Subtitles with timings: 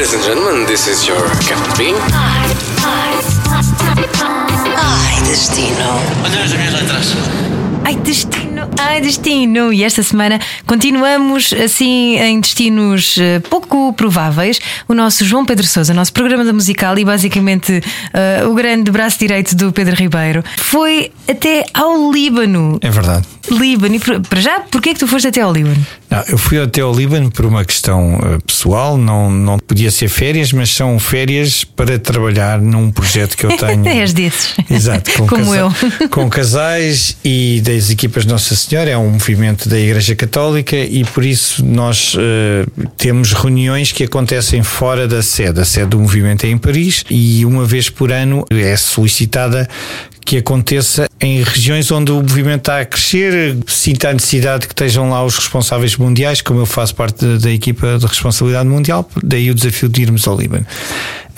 [0.00, 1.94] Ladies and gentlemen, this is your Captain Bean.
[4.74, 6.00] Ai, destino.
[6.24, 7.14] Olha as minhas letras.
[7.84, 9.70] Ai, destino, ai, destino.
[9.70, 14.58] E esta semana continuamos assim em destinos eh, pouco prováveis.
[14.88, 17.82] O nosso João Pedro Sousa, nosso programa da musical e basicamente
[18.14, 22.78] eh, o grande braço direito do Pedro Ribeiro, foi até ao Líbano.
[22.80, 23.26] É verdade.
[23.50, 23.94] Líbano.
[23.94, 25.86] E para já, porquê é que tu foste até ao Líbano?
[26.10, 30.08] Não, eu fui até ao Líbano por uma questão eh, pessoal, não, não podia ser
[30.08, 33.86] férias, mas são férias para trabalhar num projeto que eu tenho.
[33.86, 34.54] És desses.
[34.68, 35.72] Exato, com, Como eu.
[36.10, 41.24] com casais e das equipas Nossa Senhora, é um movimento da Igreja Católica e por
[41.24, 45.60] isso nós eh, temos reuniões que acontecem fora da sede.
[45.60, 49.68] A sede do movimento é em Paris e uma vez por ano é solicitada
[50.24, 55.10] que aconteça em regiões onde o movimento está a crescer, sinta a necessidade que estejam
[55.10, 59.50] lá os responsáveis mundiais, como eu faço parte da, da equipa de responsabilidade mundial, daí
[59.50, 60.66] o desafio de irmos ao Líbano.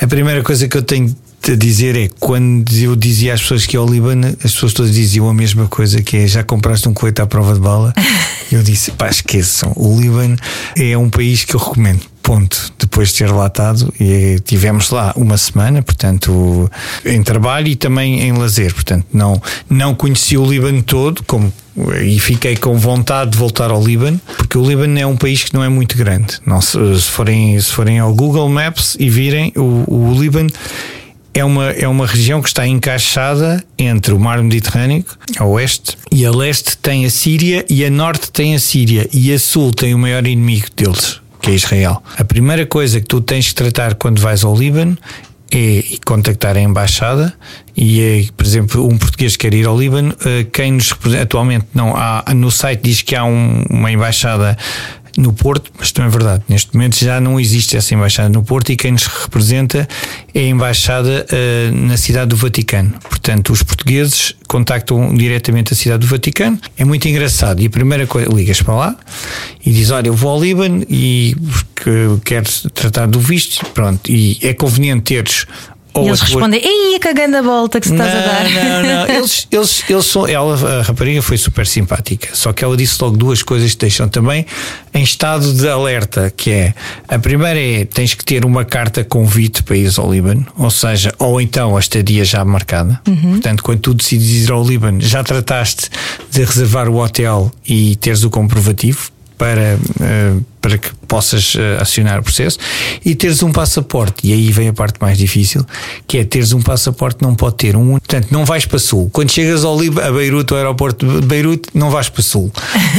[0.00, 1.14] A primeira coisa que eu tenho
[1.50, 4.92] a dizer é quando eu dizia às pessoas que ia ao Líbano, as pessoas todas
[4.94, 7.92] diziam a mesma coisa que é já compraste um coito à prova de bala.
[8.52, 10.36] Eu disse, pá, esqueçam, o Líbano
[10.76, 12.02] é um país que eu recomendo.
[12.32, 12.72] Ponto.
[12.78, 16.70] Depois de ter lá estado, e tivemos lá uma semana, portanto,
[17.04, 18.72] em trabalho e também em lazer.
[18.72, 21.52] Portanto, não, não conheci o Líbano todo, como
[22.02, 25.52] e fiquei com vontade de voltar ao Líbano, porque o Líbano é um país que
[25.52, 26.38] não é muito grande.
[26.46, 30.50] Não, se, se forem, se forem ao Google Maps e virem, o, o Líbano
[31.34, 35.04] é uma, é uma região que está encaixada entre o mar Mediterrâneo,
[35.38, 39.30] a oeste, e a leste tem a Síria, e a norte tem a Síria, e
[39.32, 42.02] a sul tem o maior inimigo deles, que é Israel.
[42.16, 44.96] A primeira coisa que tu tens que tratar quando vais ao Líbano
[45.54, 47.34] é contactar a embaixada
[47.76, 51.66] e é, por exemplo, um português que quer ir ao Líbano, eh, quem nos atualmente
[51.74, 54.56] não há no site diz que há um- uma embaixada
[55.16, 58.72] no Porto, mas também é verdade, neste momento já não existe essa embaixada no Porto
[58.72, 59.88] e quem nos representa
[60.34, 62.94] é a embaixada eh, na cidade do Vaticano.
[63.02, 66.58] Portanto, os portugueses contactam diretamente a cidade do Vaticano.
[66.76, 67.60] É muito engraçado.
[67.60, 68.96] E a primeira coisa, ligas para lá
[69.64, 71.36] e diz: Olha, eu vou ao Líbano e
[71.76, 73.64] que quero tratar do visto.
[73.66, 75.46] Pronto, e é conveniente teres.
[75.94, 78.50] Ou e eles a respondem: Ei, cagando a volta que se estás a dar.
[78.50, 80.26] não, não, eles, eles, eles são.
[80.26, 84.08] Ela, a rapariga foi super simpática, só que ela disse logo duas coisas que deixam
[84.08, 84.46] também
[84.94, 86.74] em estado de alerta: que é
[87.08, 91.12] a primeira é tens que ter uma carta convite para ir ao Líbano, ou seja,
[91.18, 93.00] ou então a estadia já marcada.
[93.04, 95.88] Portanto, quando tu decides ir ao Líbano, já trataste
[96.30, 99.10] de reservar o hotel e teres o comprovativo
[99.42, 102.56] para, eh, para que possas eh, acionar o processo
[103.04, 104.24] e teres um passaporte.
[104.28, 105.66] E aí vem a parte mais difícil,
[106.06, 107.90] que é teres um passaporte não pode ter um.
[107.98, 109.10] Portanto, não vais para sul.
[109.12, 112.52] Quando chegas ao Líbano, a Beirute, ao aeroporto de Beirute, não vais para sul.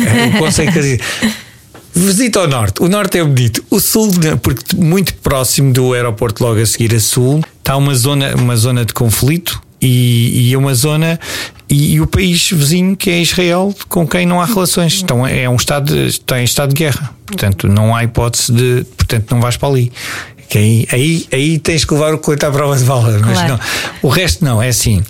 [0.06, 1.02] Eh, o conselho quer dizer.
[1.96, 2.84] Visita ao norte.
[2.84, 3.64] O norte é bonito.
[3.70, 7.96] O sul, né, porque muito próximo do aeroporto, logo a seguir a sul, está uma
[7.96, 11.20] zona, uma zona de conflito e, e é uma zona.
[11.70, 15.02] E, e o país vizinho, que é Israel, com quem não há relações.
[15.02, 17.14] Então é um estado, está em estado de guerra.
[17.26, 18.86] Portanto, não há hipótese de.
[18.96, 19.92] Portanto, não vais para ali.
[20.50, 23.18] Que aí, aí, aí tens que levar o coito à prova de bala.
[23.20, 23.54] Mas Claro.
[23.54, 23.60] não.
[24.04, 25.04] O resto não, é assim.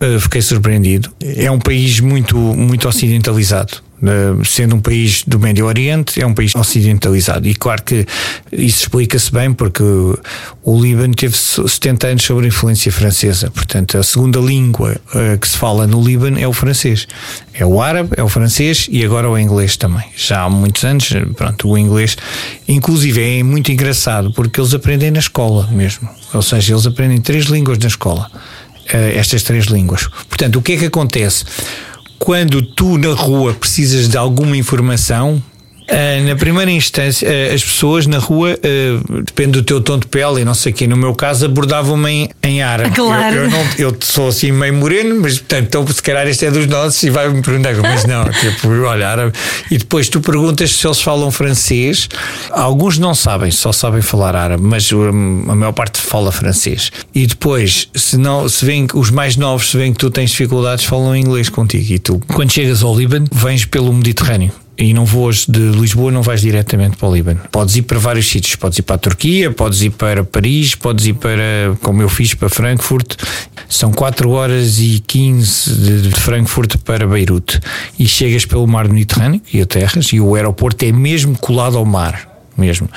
[0.00, 1.10] Uh, fiquei surpreendido.
[1.20, 3.83] É um país muito, muito ocidentalizado.
[4.02, 7.48] Uh, sendo um país do Médio Oriente, é um país ocidentalizado.
[7.48, 8.06] E claro que
[8.52, 13.50] isso explica-se bem porque o Líbano teve 70 anos sob a influência francesa.
[13.50, 17.06] Portanto, a segunda língua uh, que se fala no Líbano é o francês.
[17.54, 20.04] É o árabe, é o francês e agora o inglês também.
[20.16, 22.16] Já há muitos anos, pronto, o inglês,
[22.68, 26.08] inclusive, é muito engraçado porque eles aprendem na escola mesmo.
[26.34, 28.30] Ou seja, eles aprendem três línguas na escola
[28.88, 30.08] eh, estas três línguas.
[30.28, 31.44] Portanto, o que é que acontece?
[32.18, 35.42] Quando tu na rua precisas de alguma informação,
[36.26, 40.40] na primeira instância, eh, as pessoas na rua, eh, depende do teu tom de pele
[40.40, 42.94] e não sei o quê, no meu caso abordavam-me em, em árabe.
[42.94, 43.36] Claro.
[43.36, 46.50] Eu, eu, não, eu sou assim meio moreno, mas portanto, então, se calhar este é
[46.50, 49.32] dos nossos e vai-me perguntar, mas não, tipo, olha, árabe.
[49.70, 52.08] E depois tu perguntas se eles falam francês.
[52.50, 56.90] Alguns não sabem, só sabem falar árabe, mas hum, a maior parte fala francês.
[57.14, 60.30] E depois, se, não, se vêem que os mais novos, se veem que tu tens
[60.30, 61.92] dificuldades, falam inglês contigo.
[61.92, 64.63] E tu, quando chegas ao Líbano, vens pelo Mediterrâneo.
[64.76, 67.40] E não voas de Lisboa, não vais diretamente para o Líbano.
[67.50, 68.56] Podes ir para vários sítios.
[68.56, 72.34] Podes ir para a Turquia, podes ir para Paris, podes ir para, como eu fiz,
[72.34, 73.14] para Frankfurt.
[73.68, 77.60] São 4 horas e 15 de, Frankfurt para Beirute.
[77.98, 82.34] E chegas pelo mar Mediterrâneo e aterras, e o aeroporto é mesmo colado ao mar
[82.56, 82.88] mesmo.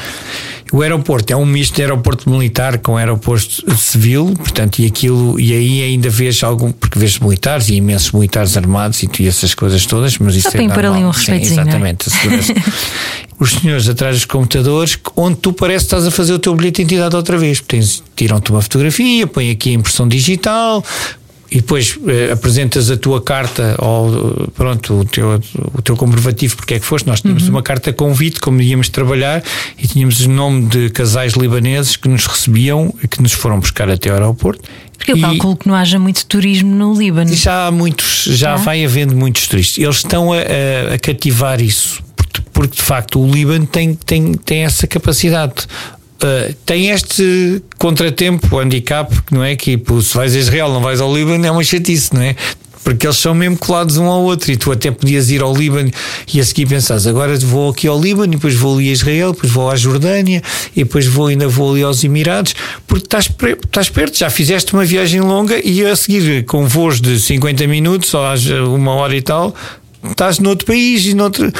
[0.72, 5.54] O aeroporto é um misto de aeroporto militar com aeroporto civil, portanto, e aquilo, e
[5.54, 9.54] aí ainda vês algum, porque vês militares e imensos militares armados e, tu- e essas
[9.54, 11.10] coisas todas, mas isso para é impor ali normal.
[11.12, 11.42] um não é?
[11.42, 12.54] Exatamente, segurança.
[13.40, 16.78] os senhores atrás dos computadores, onde tu parece que estás a fazer o teu bilhete
[16.78, 17.64] de identidade outra vez.
[18.16, 20.84] Tiram-te uma fotografia, põe aqui a impressão digital,
[21.49, 25.41] e depois eh, apresentas a tua carta ou pronto, o teu,
[25.73, 27.05] o teu comprovativo porque é que foste.
[27.07, 29.41] Nós tínhamos uma carta convite, como íamos trabalhar,
[29.77, 33.89] e tínhamos o nome de casais libaneses que nos recebiam e que nos foram buscar
[33.89, 34.61] até ao aeroporto.
[34.97, 37.33] Porque eu E- calculo que não haja muito turismo no Líbano.
[37.33, 39.77] já há muitos, já vai havendo muitos turistas.
[39.81, 44.33] Eles estão a, a- a cativar isso, porque, porque, de facto o Líbano tem, tem,
[44.33, 45.53] tem essa capacidade.
[46.18, 51.00] Uh, tem este contratempo, handicap, não é que pô, se vais a Israel, não vais
[51.00, 52.36] ao Líbano, é uma chatice, não é?
[52.84, 55.92] Porque eles são mesmo colados um ao outro e tu até podias ir ao Líbano
[56.34, 59.34] e a seguir pensares, agora vou aqui ao Líbano, e depois vou ali a Israel,
[59.34, 60.42] depois vou à Jordânia
[60.75, 62.56] e depois vou, ainda vou ali aos Emirados,
[62.88, 63.30] porque estás,
[63.66, 68.12] estás perto, já fizeste uma viagem longa e a seguir com voos de 50 minutos
[68.14, 68.24] ou
[68.75, 69.54] uma hora e tal,
[70.10, 71.52] estás noutro país e noutro.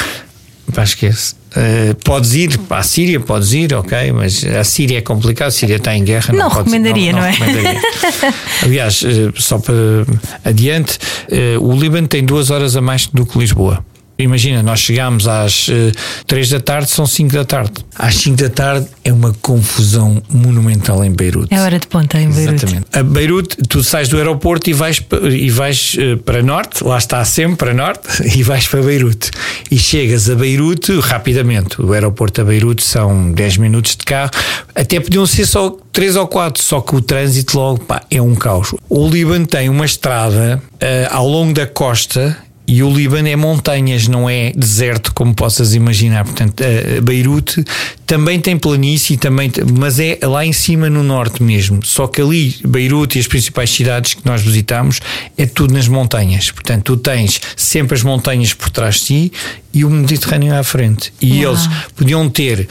[0.74, 1.36] Pá, esquece.
[1.55, 5.51] Uh, podes ir para a Síria, podes ir, ok, mas a Síria é complicado, a
[5.51, 6.33] Síria está em guerra.
[6.33, 7.31] Não podes- recomendaria, não é?
[7.31, 7.81] recomendaria.
[8.63, 9.73] Aliás, uh, só para
[10.44, 10.99] adiante,
[11.57, 13.83] uh, o Líbano tem duas horas a mais do que Lisboa.
[14.19, 15.69] Imagina, nós chegámos às
[16.25, 17.73] 3 da tarde, são 5 da tarde.
[17.95, 21.53] Às 5 da tarde é uma confusão monumental em Beirute.
[21.53, 22.65] É hora de ponta em Beirute.
[22.65, 22.87] Exatamente.
[22.93, 27.23] A Beirute, tu sais do aeroporto e vais, e vais eh, para norte, lá está
[27.25, 29.31] sempre para norte, e vais para Beirute.
[29.69, 31.81] E chegas a Beirute rapidamente.
[31.81, 34.31] O aeroporto a Beirute são 10 minutos de carro,
[34.73, 38.35] até podiam ser só 3 ou 4, só que o trânsito logo pá, é um
[38.35, 38.73] caos.
[38.89, 42.37] O Líbano tem uma estrada eh, ao longo da costa.
[42.67, 46.25] E o Líbano é montanhas, não é deserto, como possas imaginar.
[46.25, 47.63] Portanto, a Beirute
[48.05, 49.49] também tem planície, também,
[49.79, 51.79] mas é lá em cima no norte mesmo.
[51.85, 54.99] Só que ali, Beirute e as principais cidades que nós visitamos,
[55.37, 56.51] é tudo nas montanhas.
[56.51, 59.31] Portanto, tu tens sempre as montanhas por trás de ti
[59.73, 61.13] e o Mediterrâneo à frente.
[61.21, 61.53] E Uau.
[61.53, 62.67] eles podiam ter.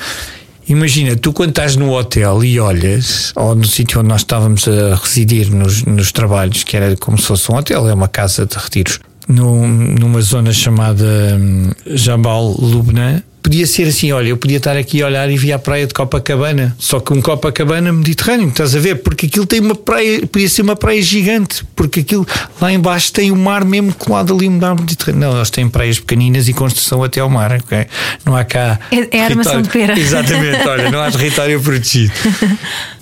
[0.69, 4.97] Imagina, tu quando estás no hotel e olhas, ou no sítio onde nós estávamos a
[4.97, 8.57] residir nos, nos trabalhos, que era como se fosse um hotel, é uma casa de
[8.57, 14.77] retiros, num- numa zona chamada hum, Jabal Lubna, podia ser assim: olha, eu podia estar
[14.77, 18.75] aqui a olhar e via a praia de Copacabana, só que um Copacabana Mediterrâneo, estás
[18.75, 18.97] a ver?
[18.97, 22.27] Porque aquilo tem uma praia, podia ser uma praia gigante, porque aquilo
[22.61, 25.21] lá embaixo tem o mar mesmo colado ali no mar Mediterrâneo.
[25.21, 27.87] Não, eles têm praias pequeninas e construção até ao mar, ok?
[28.25, 28.81] Não há cá.
[28.91, 29.95] É- é armação de pera.
[29.97, 32.13] Exatamente, olha, não há território protegido.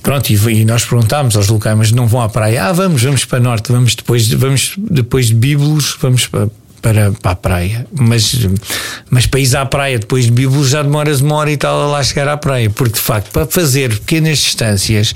[0.03, 2.65] Pronto, e, e nós perguntámos aos locais, mas não vão à praia?
[2.65, 6.51] Ah, vamos, vamos para norte, vamos depois, vamos depois de Bíbulos, vamos para,
[6.85, 7.87] para, para a praia.
[7.91, 8.47] Mas,
[9.09, 11.87] mas para ir à praia depois de Bíbulos já demoras uma hora e tal a
[11.87, 15.15] lá chegar à praia, porque de facto, para fazer pequenas distâncias.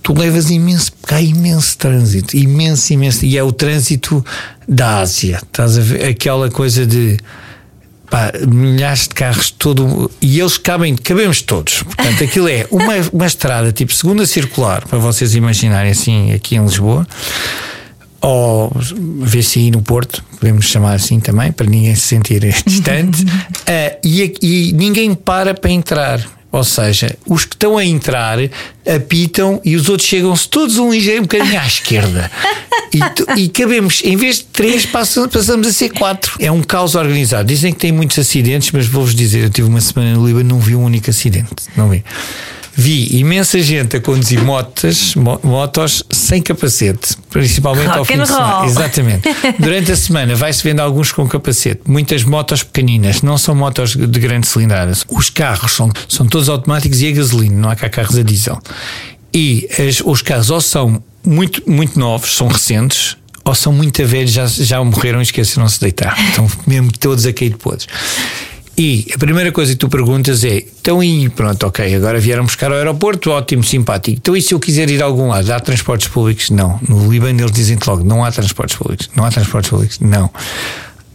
[0.00, 4.24] Tu levas imenso, porque há imenso trânsito, imenso, imenso, e é o trânsito
[4.66, 6.04] da Ásia, estás a ver?
[6.04, 7.16] Aquela coisa de
[8.08, 11.82] pá, milhares de carros todo e eles cabem, cabemos todos.
[11.82, 16.62] Portanto, aquilo é uma, uma estrada tipo segunda circular, para vocês imaginarem assim aqui em
[16.62, 17.06] Lisboa.
[18.20, 18.72] Ou
[19.20, 23.24] VCI no Porto, podemos chamar assim também, para ninguém se sentir distante,
[23.66, 26.20] Ah, e, e ninguém para para entrar.
[26.50, 28.38] Ou seja, os que estão a entrar
[28.96, 32.30] apitam e os outros chegam-se todos um ligeiro um bocadinho à esquerda.
[32.90, 36.34] E, tu- e cabemos, em vez de três, passam- passamos a ser quatro.
[36.40, 37.46] É um caos organizado.
[37.46, 40.58] Dizem que tem muitos acidentes, mas vou-vos dizer: eu tive uma semana no Líbano, não
[40.58, 41.50] vi um único acidente.
[41.76, 42.02] Não vi.
[42.80, 48.22] Vi imensa gente a conduzir motas, mo- motos sem capacete, principalmente ao Rock fim and
[48.22, 48.66] de semana.
[48.66, 49.28] Exatamente.
[49.58, 51.80] Durante a semana vai-se vendo alguns com capacete.
[51.88, 54.92] Muitas motos pequeninas, não são motos de grande cilindrada.
[55.08, 58.60] Os carros são, são todos automáticos e a gasolina, não há cá carros a diesel.
[59.34, 64.30] E as- os carros ou são muito, muito novos, são recentes, ou são muito velhos,
[64.30, 66.16] já, já morreram e esqueceram-se de deitar.
[66.28, 67.88] Estão mesmo todos a cair de podres.
[68.78, 72.70] E a primeira coisa que tu perguntas é: então, e pronto, ok, agora vieram buscar
[72.70, 74.18] ao aeroporto, ótimo, simpático.
[74.18, 75.50] Então, e se eu quiser ir a algum lado?
[75.50, 76.48] Há transportes públicos?
[76.50, 76.78] Não.
[76.88, 79.10] No Líbano eles dizem logo: não há transportes públicos.
[79.16, 79.98] Não há transportes públicos?
[79.98, 80.30] Não.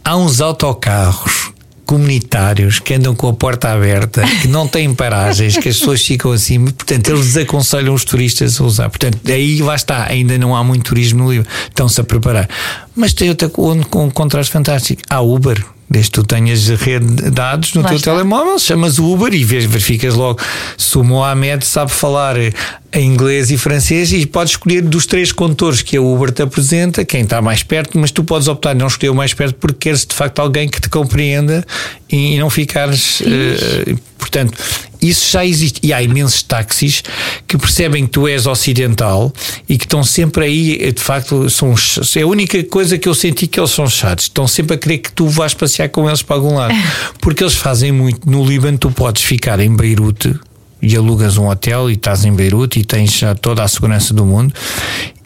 [0.04, 1.54] Há uns autocarros
[1.86, 6.32] comunitários que andam com a porta aberta, que não têm paragens, que as pessoas ficam
[6.32, 8.90] assim, portanto, eles desaconselham os turistas a usar.
[8.90, 12.50] Portanto, aí lá está, ainda não há muito turismo no Líbano, estão-se a preparar.
[12.96, 15.02] Mas tem outra com um contraste fantástico.
[15.10, 15.64] Há Uber.
[15.94, 18.12] Desde que tu tenhas rede de dados no Lá teu está.
[18.12, 20.40] telemóvel, chamas o Uber e verificas logo
[20.76, 25.84] se o Mohamed sabe falar em inglês e francês e podes escolher dos três condutores
[25.84, 29.12] que a Uber te apresenta, quem está mais perto, mas tu podes optar não escolher
[29.12, 31.64] o mais perto porque queres de facto alguém que te compreenda
[32.10, 33.22] e, não ficares.
[33.24, 34.58] eh, portanto,
[35.04, 35.80] isso já existe.
[35.84, 37.04] E há imensos táxis
[37.48, 39.32] que percebem que tu és ocidental
[39.68, 41.76] e que estão sempre aí, de facto, são,
[42.16, 44.26] é a única coisa que eu senti que eles são chatos.
[44.26, 46.74] Estão sempre a querer que tu vás passear com eles para algum lado.
[47.20, 48.30] Porque eles fazem muito.
[48.30, 50.34] No Líbano, tu podes ficar em Beirute
[50.82, 54.26] e alugas um hotel e estás em Beirute e tens já toda a segurança do
[54.26, 54.54] mundo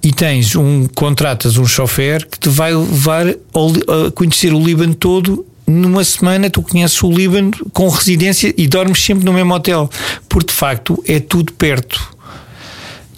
[0.03, 5.45] e tens um contratas um chofer que te vai levar a conhecer o Líbano todo
[5.67, 9.89] numa semana tu conheces o Líbano com residência e dormes sempre no mesmo hotel.
[10.29, 12.16] Porque de facto é tudo perto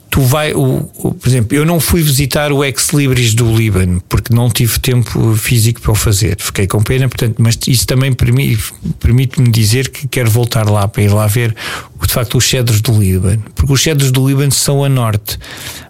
[0.09, 4.01] tu vai, o, o, por exemplo, eu não fui visitar o Ex Libris do Líbano
[4.09, 8.13] porque não tive tempo físico para o fazer, fiquei com pena, portanto, mas isso também
[8.13, 11.55] permite-me dizer que quero voltar lá para ir lá ver
[12.01, 15.37] de facto os cedros do Líbano, porque os cedros do Líbano são a norte,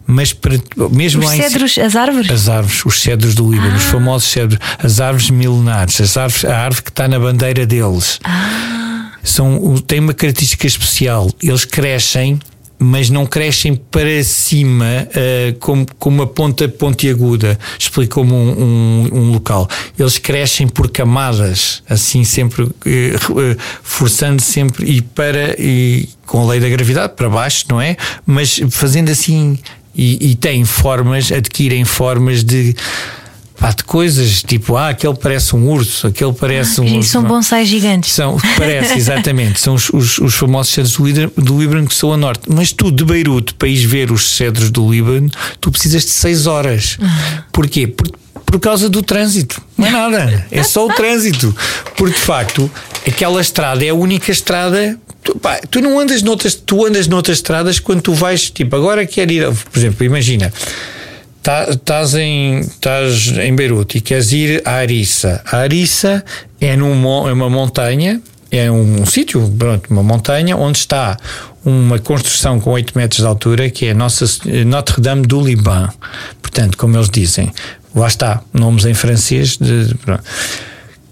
[0.05, 0.55] mas para,
[0.91, 2.31] mesmo os cedros, em, as árvores?
[2.31, 3.77] As árvores, os cedros do Líbano, ah.
[3.77, 8.19] os famosos cedros, as árvores milenares, as árvores, a árvore que está na bandeira deles.
[8.23, 9.11] Ah.
[9.23, 12.39] São, tem uma característica especial, eles crescem
[12.79, 19.31] mas não crescem para cima uh, como, como uma ponta pontiaguda, explicou-me um, um, um,
[19.31, 19.67] local.
[19.97, 22.73] Eles crescem por camadas, assim sempre uh,
[23.83, 27.97] forçando sempre e para e com a lei da gravidade para baixo, não é?
[28.25, 29.59] Mas fazendo assim
[29.93, 32.73] e, e têm formas, adquirem formas de
[33.59, 37.01] pá, de coisas tipo, ah, aquele parece um urso, aquele parece ah, um.
[37.01, 38.11] São bonsais gigantes.
[38.11, 39.59] São, parece, exatamente.
[39.59, 42.43] São os, os, os famosos cedros do Líbano, do Líbano que são a norte.
[42.47, 46.47] Mas tu, de Beirute, para ir ver os cedros do Líbano, tu precisas de 6
[46.47, 46.97] horas.
[46.99, 47.07] Uhum.
[47.51, 47.85] Porquê?
[47.85, 48.09] Por,
[48.45, 49.61] por causa do trânsito.
[49.77, 50.47] Não é nada.
[50.49, 51.55] É só o trânsito.
[51.95, 52.71] Porque, de facto,
[53.05, 57.39] aquela estrada é a única estrada Tu, pá, tu, não andas noutras, tu andas noutras
[57.39, 60.51] estradas quando tu vais, tipo, agora quero ir, por exemplo, imagina,
[61.41, 65.41] estás em, estás em Beirute e queres ir a Arissa.
[65.45, 66.23] A Arissa
[66.59, 71.17] é, num, é uma montanha, é um, um sítio, pronto, uma montanha, onde está
[71.63, 74.25] uma construção com 8 metros de altura, que é nossa
[74.65, 75.89] Notre-Dame do Liban.
[76.41, 77.51] Portanto, como eles dizem,
[77.95, 79.95] lá está, nomes em francês, de,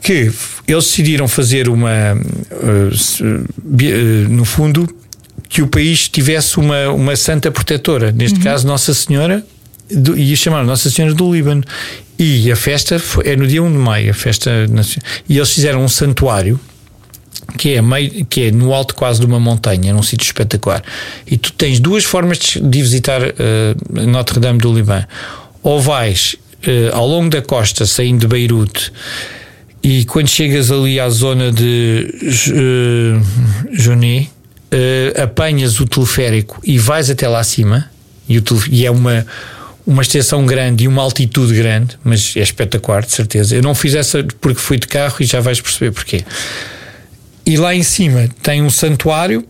[0.02, 0.32] que
[0.68, 4.88] eles decidiram fazer uma, uh, no fundo,
[5.50, 8.44] que o país tivesse uma, uma santa protetora, neste uhum.
[8.44, 9.46] caso Nossa Senhora
[9.92, 11.64] do, e chamaram Nossa Senhora do Líbano.
[12.20, 14.52] E a festa foi, é no dia 1 de maio, a festa.
[15.30, 16.60] E eles fizeram um santuário
[17.58, 20.84] que é, meio, que é no alto quase de uma montanha, num sítio espetacular.
[21.26, 25.06] E tu tens duas formas de, de visitar uh, Notre Dame do Líbano.
[25.64, 28.92] Ou vais uh, ao longo da costa, saindo de Beirute,
[29.84, 32.14] e quando chegas ali à zona de
[32.52, 34.28] uh, Joné,
[34.72, 37.90] uh, apanhas o teleférico e vais até lá acima,
[38.28, 39.26] e, o, e é uma
[39.88, 43.56] uma extensão grande e uma altitude grande, mas é espetacular, de certeza.
[43.56, 46.26] Eu não fiz essa porque fui de carro e já vais perceber porquê.
[47.46, 49.48] E lá em cima tem um santuário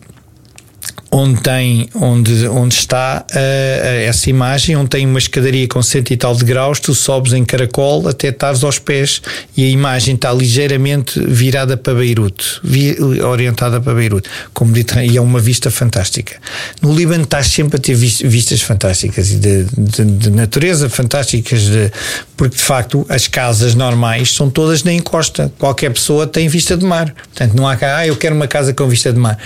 [1.12, 6.18] onde tem onde, onde está uh, essa imagem, onde tem uma escadaria com cento e
[6.18, 9.22] tal de graus, tu sobes em caracol até estares aos pés
[9.56, 15.22] e a imagem está ligeiramente virada para Beirute, vi, orientada para Beirute, como e é
[15.22, 16.36] uma vista fantástica.
[16.82, 21.92] No Líbano estás sempre a ter vistas fantásticas de, de, de natureza fantásticas, de,
[22.36, 25.52] porque de facto as casas normais são todas na encosta.
[25.58, 27.14] Qualquer pessoa tem vista de mar.
[27.14, 29.38] Portanto, não há cá, ah, eu quero uma casa com vista de mar.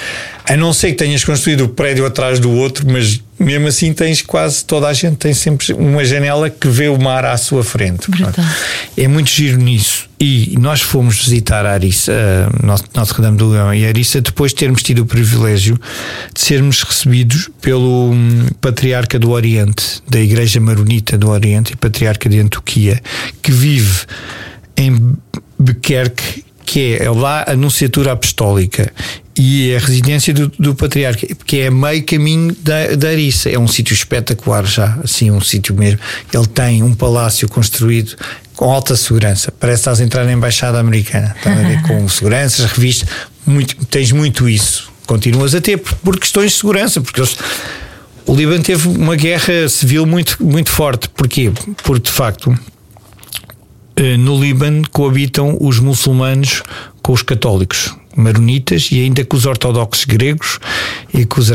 [0.46, 4.22] A não ser que tenhas construído o prédio atrás do outro, mas mesmo assim tens
[4.22, 8.08] quase toda a gente tem sempre uma janela que vê o mar à sua frente.
[8.96, 10.08] É muito giro nisso.
[10.20, 12.14] E nós fomos visitar a Arissa,
[12.96, 15.80] Notre Dame do Leão e a Arissa, depois de termos tido o privilégio
[16.34, 22.30] de sermos recebidos pelo hum, Patriarca do Oriente, da Igreja Maronita do Oriente e Patriarca
[22.30, 23.02] de Antioquia,
[23.42, 24.06] que vive
[24.78, 25.18] em
[25.60, 28.94] Bequerque que é lá a Nunciatura Apostólica
[29.36, 33.50] e a residência do, do patriarca, que é meio caminho da, da Arissa.
[33.50, 36.00] É um sítio espetacular já, assim, um sítio mesmo.
[36.34, 38.16] Ele tem um palácio construído
[38.56, 39.54] com alta segurança.
[39.60, 41.34] Parece que estás a entrar na embaixada americana.
[41.38, 43.10] Estás a ver com seguranças, revistas,
[43.46, 44.92] muito, tens muito isso.
[45.08, 47.38] Continuas a ter por, por questões de segurança, porque eles,
[48.26, 51.10] o Líbano teve uma guerra civil muito, muito forte.
[51.10, 51.52] Porquê?
[51.84, 52.58] Porque de facto
[53.96, 56.64] eh, no Líbano coabitam os muçulmanos
[57.02, 60.60] com os católicos maronitas e ainda com os ortodoxos gregos
[61.14, 61.50] e com os,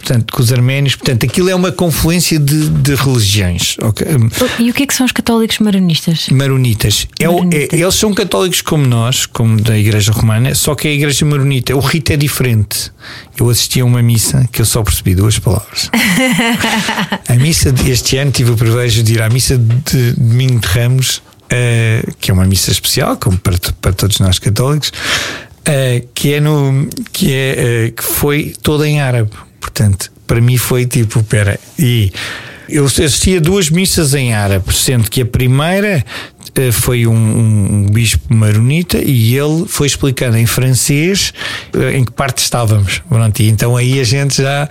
[0.00, 0.96] portanto, com os arménios.
[0.96, 3.76] Portanto, aquilo é uma confluência de, de religiões.
[3.80, 4.06] Okay?
[4.58, 6.28] E o que é que são os católicos maronistas?
[6.30, 7.06] Maronitas.
[7.18, 11.24] É, é, eles são católicos como nós, como da Igreja Romana, só que a Igreja
[11.24, 11.76] Maronita.
[11.76, 12.92] O rito é diferente.
[13.38, 15.90] Eu assisti a uma missa que eu só percebi duas palavras.
[17.28, 21.22] a missa deste ano tive o privilégio de ir à missa de Domingo de Ramos.
[21.52, 24.92] Uh, que é uma missa especial, como para, para todos nós católicos,
[25.68, 29.30] uh, que é no que é uh, que foi toda em árabe.
[29.60, 32.12] Portanto, para mim foi tipo, pera, e
[32.68, 36.04] eu assisti a duas missas em árabe, sendo que a primeira
[36.54, 41.32] eh, foi um, um, bispo maronita e ele foi explicando em francês
[41.94, 43.02] em que parte estávamos.
[43.08, 44.68] Pronto, e então aí a gente já,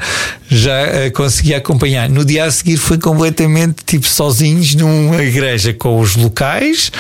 [0.50, 2.10] já conseguia acompanhar.
[2.10, 6.92] No dia a seguir foi completamente tipo sozinhos numa igreja com os locais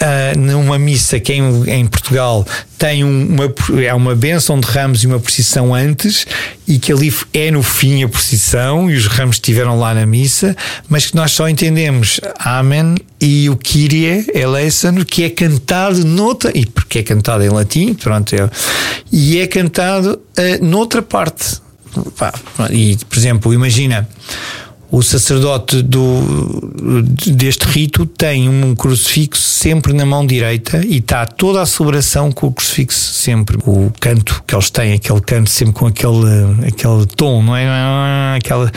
[0.00, 2.46] uh, numa missa que em, em Portugal
[2.78, 3.52] tem uma,
[3.82, 6.26] é uma benção de ramos e uma procissão antes,
[6.66, 10.56] e que ali é no fim a procissão, e os ramos estiveram lá na missa,
[10.88, 16.64] mas que nós só entendemos Amém e o Kyrie eleison, que é cantado noutra, e
[16.64, 18.48] porque é cantado em latim, pronto, é,
[19.12, 21.60] e é cantado uh, noutra parte.
[22.70, 24.08] E, por exemplo, imagina
[24.90, 26.60] o sacerdote do,
[27.28, 32.48] deste rito tem um crucifixo sempre na mão direita e está toda a celebração com
[32.48, 33.56] o crucifixo sempre.
[33.64, 38.36] O canto que eles têm, aquele canto sempre com aquele, aquele tom, não é?
[38.36, 38.70] Aquela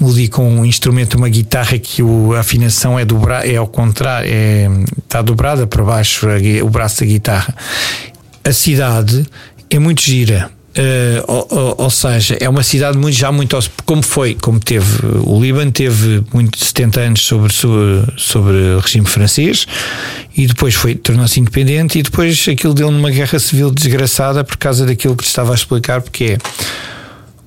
[0.00, 4.30] melodia com um instrumento, uma guitarra que o, a afinação é, dobra, é ao contrário,
[4.32, 6.26] é, está dobrada para baixo
[6.62, 7.54] o braço da guitarra.
[8.44, 9.26] A cidade
[9.68, 14.36] é muito gira Uh, ou, ou, seja, é uma cidade muito, já muito como foi,
[14.36, 19.66] como teve o Líbano, teve muito 70 anos sobre, sobre, o regime francês
[20.36, 24.86] e depois foi tornou-se independente e depois aquilo deu numa guerra civil desgraçada por causa
[24.86, 26.38] daquilo que te estava a explicar, porque é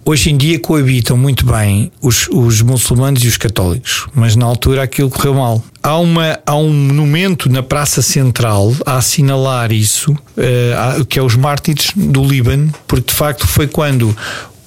[0.03, 4.81] Hoje em dia coabitam muito bem os, os muçulmanos e os católicos, mas na altura
[4.81, 5.63] aquilo correu mal.
[5.81, 11.35] Há, uma, há um monumento na Praça Central a assinalar isso, uh, que é os
[11.35, 14.15] mártires do Líbano, porque de facto foi quando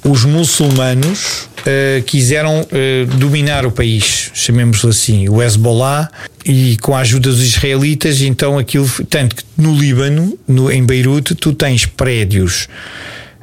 [0.05, 6.11] os muçulmanos uh, quiseram uh, dominar o país, chamemos-lo assim, o Hezbollah,
[6.45, 11.35] e com a ajuda dos israelitas, então aquilo, tanto que no Líbano, no, em Beirute,
[11.35, 12.69] tu tens prédios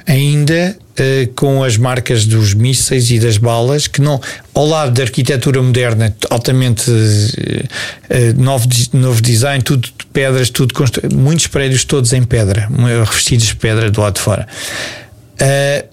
[0.06, 0.78] ainda
[1.36, 4.20] com as marcas dos mísseis e das balas, que não,
[4.54, 10.74] ao lado da arquitetura moderna, altamente uh, novo, novo design, tudo de pedras, tudo
[11.14, 12.70] muitos prédios todos em pedra,
[13.06, 14.48] revestidos de pedra do lado de fora.
[15.42, 15.91] Uh,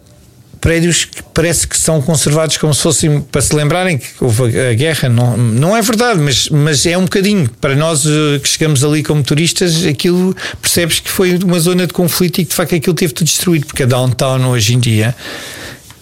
[0.69, 4.75] prédios que parece que são conservados como se fossem para se lembrarem que houve a
[4.75, 5.09] guerra.
[5.09, 7.49] Não, não é verdade, mas, mas é um bocadinho.
[7.59, 11.95] Para nós eh, que chegamos ali como turistas, aquilo percebes que foi uma zona de
[11.95, 15.17] conflito e que de facto aquilo teve tudo destruído, porque a downtown hoje em dia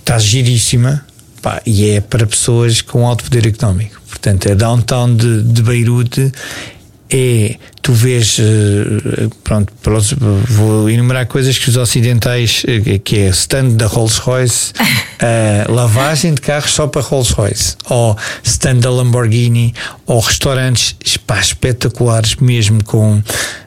[0.01, 1.07] está giríssima
[1.41, 4.03] pá, e é para pessoas com alto poder económico.
[4.09, 6.33] Portanto, a downtown de, de Beirute
[7.11, 9.73] é tu vês eh, pronto
[10.49, 16.35] vou enumerar coisas que os ocidentais eh, que é stand da Rolls Royce uh, lavagem
[16.35, 19.73] de carros só para Rolls Royce ou stand da Lamborghini
[20.05, 23.23] ou restaurantes pá, espetaculares mesmo com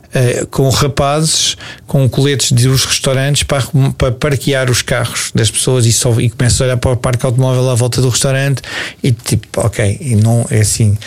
[0.09, 3.61] Uh, com rapazes com coletes dos restaurantes para,
[3.95, 7.27] para parquear os carros das pessoas e, só, e começa a olhar para o parque
[7.27, 8.63] automóvel à volta do restaurante
[9.03, 10.97] e tipo, ok, e não é assim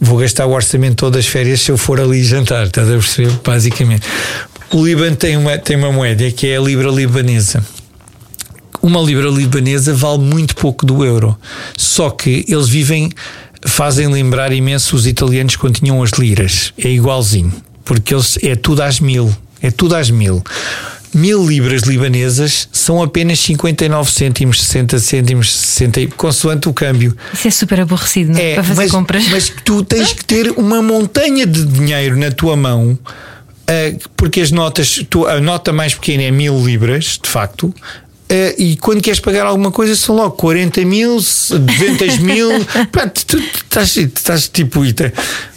[0.00, 3.32] vou gastar o orçamento todas as férias se eu for ali jantar, estás a perceber?
[3.44, 4.06] Basicamente.
[4.70, 7.64] O Líbano tem uma, tem uma moeda que é a Libra Libanesa.
[8.82, 11.36] Uma Libra Libanesa vale muito pouco do euro.
[11.76, 13.10] Só que eles vivem,
[13.66, 16.72] fazem lembrar imenso os italianos quando tinham as liras.
[16.78, 17.52] É igualzinho.
[17.84, 19.34] Porque eles, é tudo às mil.
[19.60, 20.44] É tudo às mil
[21.14, 27.16] mil libras libanesas são apenas 59 cêntimos, 60 cêntimos, 60, consoante o câmbio.
[27.32, 28.54] Isso é super aborrecido, não é?
[28.54, 29.28] Para fazer mas, compras.
[29.28, 32.98] Mas tu tens que ter uma montanha de dinheiro na tua mão.
[33.68, 37.74] Uh, porque as notas, tu, a nota mais pequena é mil libras, de facto, uh,
[38.56, 42.48] e quando queres pagar alguma coisa são logo 40 mil, 200 mil.
[42.90, 44.80] Pá, tu, tu, estás, estás tipo.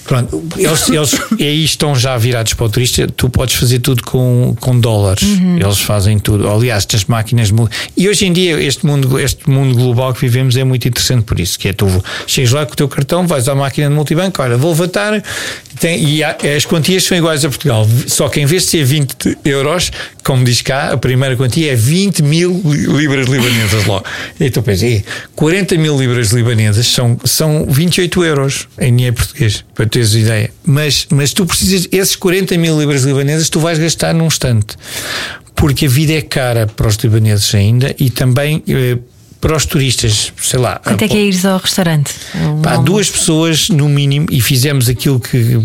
[0.05, 3.07] Pronto, eles, eles aí estão já virados para o turista.
[3.15, 5.23] Tu podes fazer tudo com, com dólares.
[5.23, 5.57] Uhum.
[5.57, 6.49] Eles fazem tudo.
[6.49, 7.51] Aliás, as máquinas.
[7.95, 11.39] E hoje em dia, este mundo, este mundo global que vivemos é muito interessante por
[11.39, 11.57] isso.
[11.57, 11.87] Que é tu
[12.27, 15.23] chegas lá com o teu cartão, vais à máquina de multibanco, olha, vou levantar.
[15.79, 17.87] Tem, e há, as quantias são iguais a Portugal.
[18.07, 19.91] Só que em vez de ser 20 euros,
[20.23, 24.05] como diz cá, a primeira quantia é 20 mil libras libanesas logo.
[24.39, 25.03] E tu pensas,
[25.35, 29.63] 40 mil libras libanesas são, são 28 euros em dinheiro português.
[30.01, 30.51] Teres ideia.
[30.65, 34.75] Mas, mas tu precisas, esses 40 mil libras libanesas, tu vais gastar num instante.
[35.55, 38.97] Porque a vida é cara para os libaneses ainda e também eh,
[39.41, 40.79] para os turistas, sei lá.
[40.83, 42.13] Quanto é que é ires ao restaurante?
[42.61, 45.59] Pá, duas pessoas no mínimo e fizemos aquilo que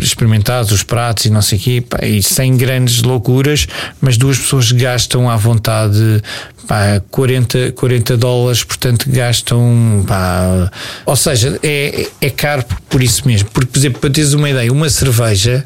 [0.00, 3.66] experimentados os pratos e não sei o quê, pá, e sem grandes loucuras,
[4.00, 6.22] mas duas pessoas gastam à vontade
[6.68, 10.04] pá, 40, 40 dólares, portanto gastam.
[10.06, 10.70] Pá,
[11.04, 13.48] ou seja, é, é caro por isso mesmo.
[13.50, 15.64] Porque, por exemplo, para teres uma ideia, uma cerveja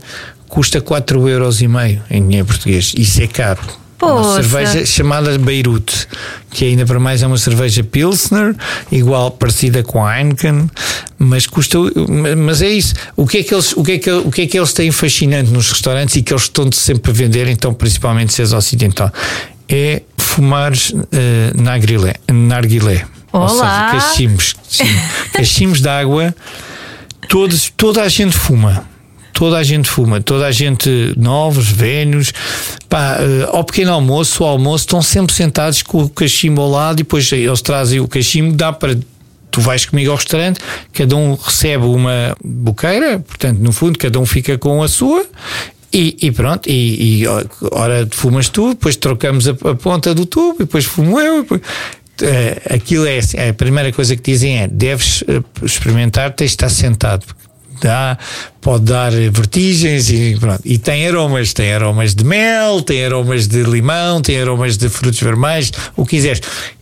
[0.48, 2.94] custa 4,5€ euros e meio em dinheiro português.
[2.96, 3.60] Isso é caro
[4.02, 4.42] Uma Poça.
[4.42, 6.08] cerveja chamada Beirute,
[6.50, 8.56] que ainda para mais é uma cerveja Pilsner,
[8.90, 10.70] igual parecida com a Heineken,
[11.18, 11.78] mas custa.
[12.36, 12.94] Mas é isso.
[13.14, 14.90] O que é que eles, o que é que, o que é que eles têm
[14.90, 19.12] fascinante nos restaurantes e que eles estão sempre a vender, então, principalmente se és ocidental,
[19.68, 21.04] é fumares uh,
[21.54, 22.14] narguilé.
[22.32, 23.04] narguilé.
[23.32, 23.90] Ou Olá.
[23.92, 24.56] seja, cachimbos.
[24.68, 24.84] sim.
[25.32, 26.34] Cachimbos de água,
[27.28, 28.84] todos, toda a gente fuma.
[29.40, 32.30] Toda a gente fuma, toda a gente, novos, velhos,
[32.90, 36.96] pá, eh, ao pequeno almoço, ao almoço, estão sempre sentados com o cachimbo ao lado
[37.00, 38.98] e depois eles trazem o cachimbo, dá para.
[39.50, 40.60] Tu vais comigo ao restaurante,
[40.92, 45.24] cada um recebe uma boqueira, portanto, no fundo, cada um fica com a sua
[45.90, 47.26] e, e pronto, e, e
[47.72, 51.40] ora fumas tu, depois trocamos a, a ponta do tubo, e depois fumo eu.
[51.44, 51.62] depois-
[52.22, 56.52] Eh, aquilo é assim, a primeira coisa que dizem é: deves eh, experimentar, tens de
[56.56, 57.24] estar sentado.
[57.80, 58.18] Dá,
[58.60, 60.60] pode dar vertigens e pronto.
[60.64, 65.20] E tem aromas, tem aromas de mel, tem aromas de limão, tem aromas de frutos
[65.20, 66.40] vermelhos, o que quiseres.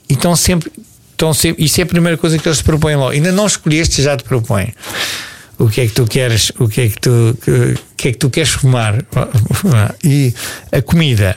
[0.08, 0.72] E estão sempre,
[1.12, 3.10] estão sempre, isso é a primeira coisa que eles propõem logo.
[3.10, 4.72] Ainda não escolheste, já te propõem
[5.58, 8.18] o que é que tu queres, o que é que tu, que, que é que
[8.18, 9.04] tu queres fumar.
[10.04, 10.32] E
[10.70, 11.36] a comida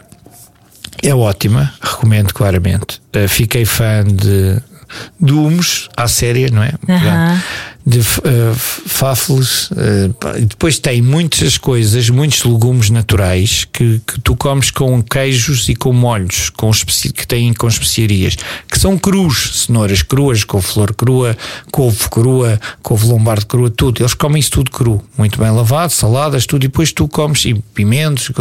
[1.01, 3.01] é ótima, recomendo claramente.
[3.15, 4.61] Uh, fiquei fã de,
[5.19, 6.73] de humos à séria, não é?
[6.89, 7.41] Aham.
[7.83, 8.03] De uh,
[8.53, 9.71] fáfulos.
[9.71, 15.01] Uh, pá, e depois tem muitas coisas, muitos legumes naturais que, que tu comes com
[15.01, 18.35] queijos e com molhos com que têm com especiarias,
[18.69, 21.37] que são crus, cenouras cruas, couve-flor crua,
[21.71, 24.01] couve crua, couve lombardo crua, tudo.
[24.01, 27.53] Eles comem isso tudo cru, muito bem lavado, saladas, tudo, e depois tu comes e
[27.73, 28.31] pimentos.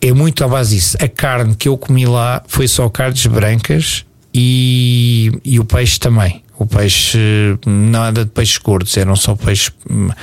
[0.00, 0.96] é muito à base disso.
[1.00, 6.42] A carne que eu comi lá foi só carnes brancas e, e o peixe também.
[6.56, 7.18] O peixe,
[7.66, 9.72] nada de peixes gordos, eram só peixes.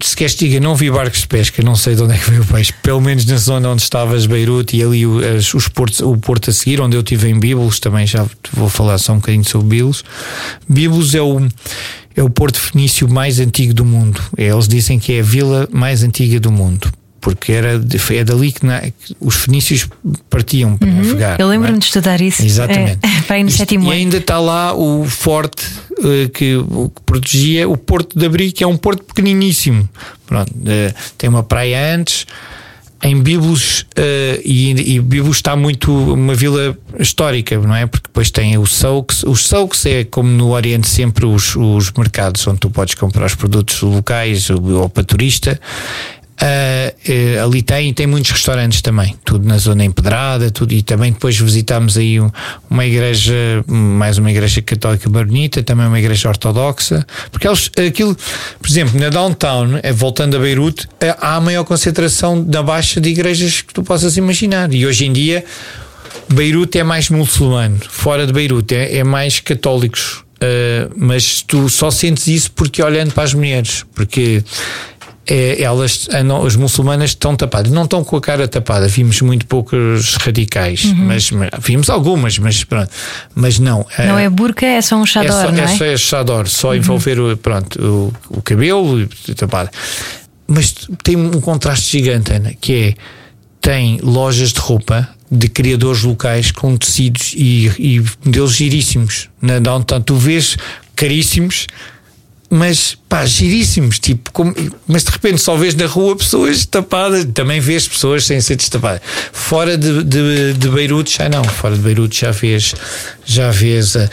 [0.01, 2.29] Se queres que diga, não vi barcos de pesca, não sei de onde é que
[2.29, 2.73] veio o peixe.
[2.81, 6.49] Pelo menos na zona onde estavas, Beirute, e ali o- as- os portos, o porto
[6.49, 9.67] a seguir, onde eu estive em Biblos, também já vou falar só um bocadinho sobre
[9.77, 10.05] Biblos.
[10.69, 11.45] Biblos é o,
[12.15, 14.21] é o porto fenício mais antigo do mundo.
[14.37, 16.89] Eles dizem que é a vila mais antiga do mundo.
[17.21, 17.79] Porque era
[18.09, 19.87] é dali que, na- que os fenícios
[20.29, 21.39] partiam para navegar.
[21.39, 21.79] Eu lembro-me não é?
[21.79, 22.43] de estudar isso.
[22.43, 22.99] Exatamente.
[23.03, 25.63] É, para aí no Isto- sétimo E ainda está lá o forte
[25.99, 29.87] eh, que, que protegia o Porto de Abrigo, que é um porto pequeniníssimo.
[30.25, 32.25] Pronto, eh, tem uma praia antes.
[33.03, 37.87] Em Biblos, eh, e, e Biblos está muito uma vila histórica, não é?
[37.87, 39.23] Porque depois tem o Souks.
[39.23, 43.33] Os Souks é como no Oriente sempre os, os mercados onde tu podes comprar os
[43.33, 45.59] produtos locais ou, ou para turista.
[46.43, 51.11] Ah, eh, ali tem, tem muitos restaurantes também, tudo na zona empedrada, tudo, e também
[51.11, 52.31] depois visitámos aí um-
[52.67, 53.33] uma igreja,
[53.67, 58.17] mais uma igreja católica bonita, também uma igreja ortodoxa, porque eles, aquilo,
[58.59, 60.87] por exemplo, na downtown, eh, voltando a Beirute,
[61.19, 65.13] há a maior concentração na baixa de igrejas que tu possas imaginar, e hoje em
[65.13, 65.45] dia
[66.27, 70.23] Beirute é mais muçulmano, fora de Beirute é, é mais católicos.
[70.43, 74.43] Uh, mas tu só sentes isso porque olhando para as mulheres, porque
[75.27, 78.87] é, elas, andam- as muçulmanas estão tapadas, não estão com a cara tapada.
[78.87, 82.89] Vimos muito poucos radicais, mas, mas vimos algumas, mas pronto,
[83.35, 83.85] mas não.
[83.99, 85.77] Não uh, é burca, é só um é chador, só, não é é?
[85.77, 89.69] só é chador, só envolver o, pronto, o, o cabelo e tapado.
[90.47, 92.93] Mas tem um contraste gigante, Ana, que é
[93.61, 99.29] tem lojas de roupa de criadores locais com tecidos e, e modelos giríssimos.
[99.41, 100.57] Na downtown, tu vês
[100.95, 101.67] caríssimos,
[102.53, 103.97] mas pá, giríssimos.
[103.97, 104.53] Tipo, como-
[104.85, 109.01] mas de repente só vês na rua pessoas tapadas, também vês pessoas sem ser destapadas.
[109.31, 112.75] Fora de, de, de Beirute já não, fora de Beirute já vês,
[113.25, 114.09] já vês a-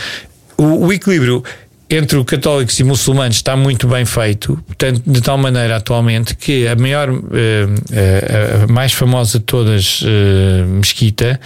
[0.57, 1.42] o, o equilíbrio
[1.90, 6.68] entre os católicos e muçulmanos está muito bem feito, portanto, de tal maneira atualmente que
[6.68, 10.03] a maior, eh, eh, a mais famosa de todas,
[10.66, 11.40] mesquita,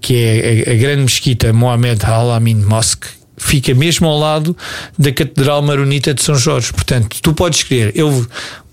[0.00, 3.06] que é a grande mesquita Mohamed Al-Amin Mosque,
[3.42, 4.56] fica mesmo ao lado
[4.98, 6.72] da Catedral Maronita de São Jorge.
[6.72, 7.92] Portanto, tu podes escolher.
[7.94, 8.26] Eu,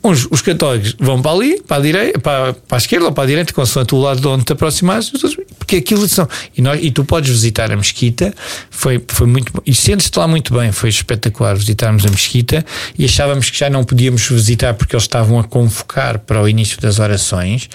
[0.03, 3.23] uns, os católicos vão para ali, para a direita, para, para a esquerda ou para
[3.23, 6.27] a direita, consoante o lado de onde te aproximares, os outros- porque aquilo são.
[6.57, 8.33] E, nós, e tu podes visitar a mesquita,
[8.71, 9.51] foi, foi muito.
[9.65, 12.65] E sentes-te lá muito bem, foi espetacular visitarmos a mesquita
[12.97, 16.79] e achávamos que já não podíamos visitar porque eles estavam a convocar para o início
[16.81, 17.69] das orações,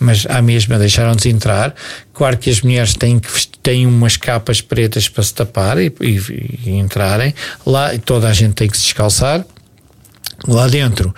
[0.00, 1.74] mas à mesma deixaram-nos entrar.
[2.12, 3.28] Claro que as mulheres têm, que
[3.62, 7.34] têm umas capas pretas para se tapar e, e- e entrarem.
[7.64, 9.44] Lá toda a gente tem que se descalçar.
[10.48, 11.14] Lá dentro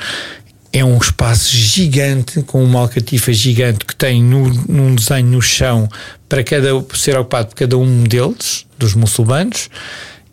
[0.73, 5.89] é um espaço gigante com uma alcatifa gigante que tem no, num desenho no chão
[6.29, 9.69] para cada ser ocupado por cada um deles, dos muçulmanos,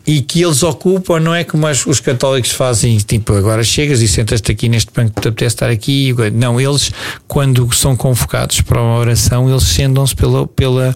[0.05, 4.07] e que eles ocupam, não é como as- os católicos fazem, tipo, agora chegas e
[4.07, 6.13] sentas-te aqui neste banco que te apetece estar aqui.
[6.33, 6.91] Não, eles,
[7.27, 10.95] quando são convocados para uma oração, eles sentam-se pela, pela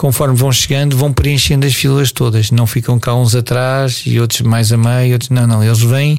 [0.00, 2.50] conforme vão chegando, vão preenchendo as filas todas.
[2.50, 5.12] Não ficam cá uns atrás e outros mais a meio.
[5.12, 6.18] Outros, não, não, eles vêm,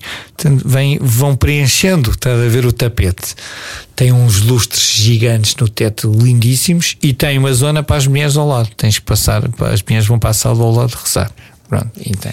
[0.64, 2.12] vêm, vão preenchendo.
[2.12, 3.34] Está a ver o tapete.
[3.96, 8.48] Tem uns lustres gigantes no teto, lindíssimos, e tem uma zona para as mulheres ao
[8.48, 8.70] lado.
[8.78, 9.42] Tens que passar,
[9.74, 11.32] as mulheres vão passar ao lado rezar.
[11.68, 12.32] Pronto, então,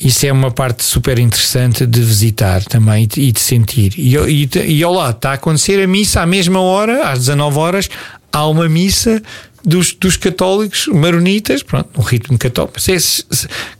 [0.00, 3.94] isso é uma parte super interessante de visitar também e de sentir.
[3.96, 7.58] E, e, e ao lado está a acontecer a missa à mesma hora, às 19
[7.58, 7.88] horas,
[8.32, 9.22] há uma missa
[9.64, 12.80] dos, dos católicos maronitas, pronto, no ritmo católico.
[12.80, 13.24] Se, se,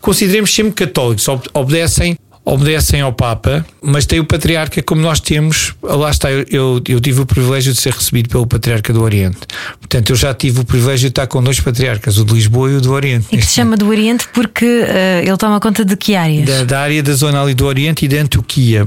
[0.01, 5.75] consideremos sempre católicos, obedecem obedecem ao Papa, mas tem o Patriarca como nós temos.
[5.83, 9.39] Lá está, eu, eu tive o privilégio de ser recebido pelo Patriarca do Oriente.
[9.81, 12.75] Portanto, eu já tive o privilégio de estar com dois patriarcas, o de Lisboa e
[12.77, 13.29] o do Oriente.
[13.33, 16.47] E que se chama do Oriente porque uh, ele toma conta de que áreas?
[16.47, 18.87] Da, da, área da zona ali do Oriente e da Antioquia,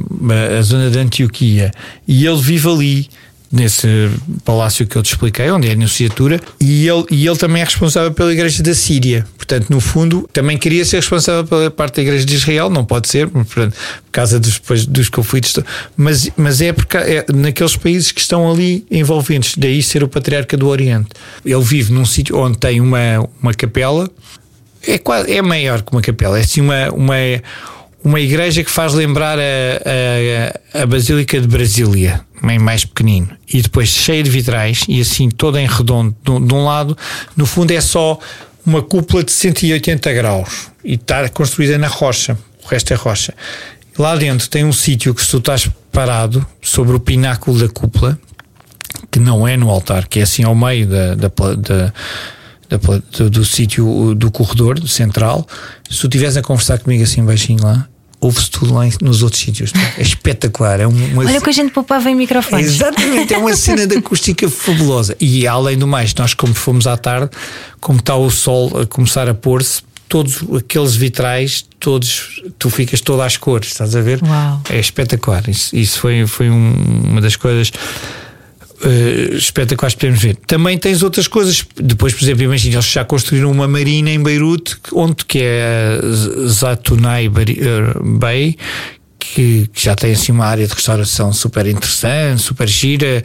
[0.58, 1.72] a zona da Antioquia.
[2.08, 3.10] E ele vive ali
[3.52, 3.88] nesse
[4.44, 7.66] palácio que eu te expliquei, onde é a Anunciatura, e ele, e ele também é
[7.66, 9.26] responsável pela Igreja da Síria.
[9.38, 13.08] Portanto, no fundo, também queria ser responsável pela parte da Igreja de Israel, não pode
[13.08, 15.58] ser, portanto, por causa dos, depois, dos conflitos,
[15.96, 20.58] mas, mas é, porque, é naqueles países que estão ali envolvidos, daí ser o Patriarca
[20.58, 21.10] do Oriente.
[21.46, 24.10] Ele vive num sítio onde tem uma, uma capela,
[24.86, 27.16] é, quase, é maior que uma capela, é assim uma, uma
[28.04, 29.42] uma igreja que faz lembrar a,
[30.76, 35.30] a, a Basílica de Brasília, bem mais pequenino, e depois cheia de vitrais e assim
[35.30, 36.16] toda em redondo.
[36.24, 36.98] De, um lado,
[37.36, 38.20] no fundo, é só
[38.66, 43.34] uma cúpula de 180 graus e está construída na rocha, o resto é rocha.
[43.98, 48.20] Lá dentro tem um sítio que se tu estás parado sobre o pináculo da cúpula,
[49.10, 51.94] que não é no altar, que é assim ao meio da, da, da
[52.70, 55.48] do, do sítio do corredor central,
[55.90, 57.88] se tu estivesse a conversar comigo assim baixinho lá,
[58.20, 59.72] ouve-se tudo lá nos outros sítios.
[59.98, 60.80] É espetacular.
[60.80, 62.68] É uma, Olha que a gente poupava em microfones.
[62.68, 65.16] Exatamente, é uma cena de acústica fabulosa.
[65.20, 67.32] E além do mais, nós, como fomos à tarde,
[67.80, 73.22] como está o sol a começar a pôr-se, todos aqueles vitrais, todos, tu ficas todo
[73.22, 74.22] às cores, estás a ver?
[74.24, 74.62] Uau.
[74.70, 75.50] É espetacular.
[75.50, 76.74] Isso, isso foi, foi um,
[77.06, 77.72] uma das coisas
[78.84, 80.36] uh, espetaculares que podemos ver.
[80.48, 81.66] Também tens outras coisas.
[81.76, 86.00] Depois, por exemplo, imagina, eles já construíram uma marina em Beirute, onde que é
[86.48, 88.58] Zatunai Bay,
[89.20, 93.24] que, que, já tem assim uma área de restauração super interessante, super gira.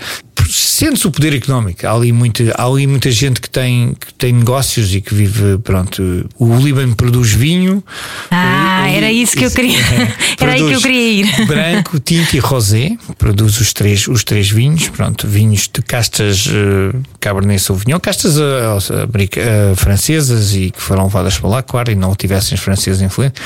[0.49, 1.87] Sente-se o poder económico.
[1.87, 5.59] Há ali, muito, há ali muita gente que tem, que tem negócios e que vive,
[5.59, 6.29] pronto.
[6.39, 7.83] O Líbano produz vinho.
[8.31, 9.79] Ah, o, era isso que eu queria.
[9.79, 11.27] É, era aí que eu queria ir.
[11.47, 12.97] Branco, tinto e rosé.
[13.19, 14.89] Produz os três, os três vinhos.
[14.89, 21.39] Pronto, vinhos de castas uh, Cabernet Sauvignon, castas uh, uh, francesas e que foram levadas
[21.39, 23.43] para lá, claro, e não tivessem os franceses influentes.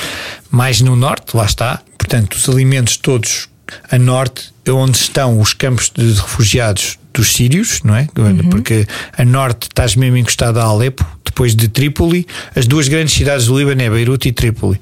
[0.49, 3.49] Mais no norte, lá está, Portanto, os alimentos todos
[3.89, 8.07] a norte, onde estão os campos de refugiados dos sírios, não é?
[8.17, 8.49] Uhum.
[8.49, 8.85] Porque
[9.17, 12.25] a norte estás mesmo encostado a Alepo, depois de Trípoli,
[12.55, 14.79] as duas grandes cidades do Líbano é Beirute e Trípoli.